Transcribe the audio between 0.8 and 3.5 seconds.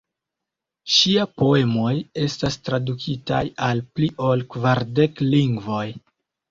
Ŝia poemoj estas tradukitaj